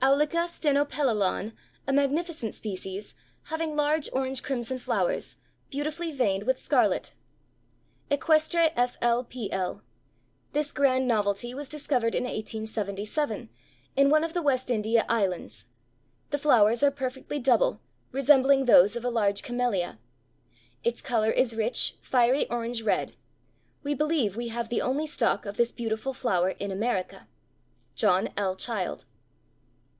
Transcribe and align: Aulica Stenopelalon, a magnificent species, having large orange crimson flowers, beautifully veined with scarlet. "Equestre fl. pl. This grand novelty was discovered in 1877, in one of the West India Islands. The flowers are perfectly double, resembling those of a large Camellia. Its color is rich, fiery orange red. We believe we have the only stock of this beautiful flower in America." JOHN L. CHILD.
Aulica 0.00 0.46
Stenopelalon, 0.46 1.54
a 1.84 1.92
magnificent 1.92 2.54
species, 2.54 3.16
having 3.46 3.74
large 3.74 4.08
orange 4.12 4.44
crimson 4.44 4.78
flowers, 4.78 5.36
beautifully 5.70 6.12
veined 6.12 6.44
with 6.44 6.56
scarlet. 6.60 7.14
"Equestre 8.08 8.70
fl. 8.76 9.22
pl. 9.22 9.82
This 10.52 10.70
grand 10.70 11.08
novelty 11.08 11.52
was 11.52 11.68
discovered 11.68 12.14
in 12.14 12.22
1877, 12.24 13.48
in 13.96 14.08
one 14.08 14.22
of 14.22 14.34
the 14.34 14.40
West 14.40 14.70
India 14.70 15.04
Islands. 15.08 15.66
The 16.30 16.38
flowers 16.38 16.84
are 16.84 16.92
perfectly 16.92 17.40
double, 17.40 17.80
resembling 18.12 18.64
those 18.66 18.94
of 18.94 19.04
a 19.04 19.10
large 19.10 19.42
Camellia. 19.42 19.98
Its 20.84 21.02
color 21.02 21.32
is 21.32 21.56
rich, 21.56 21.96
fiery 22.00 22.48
orange 22.48 22.82
red. 22.82 23.16
We 23.82 23.94
believe 23.94 24.36
we 24.36 24.48
have 24.48 24.68
the 24.68 24.80
only 24.80 25.08
stock 25.08 25.44
of 25.44 25.56
this 25.56 25.72
beautiful 25.72 26.14
flower 26.14 26.50
in 26.50 26.70
America." 26.70 27.26
JOHN 27.96 28.32
L. 28.36 28.54
CHILD. 28.54 29.04